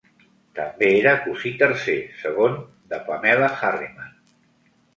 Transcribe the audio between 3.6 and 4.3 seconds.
Harriman.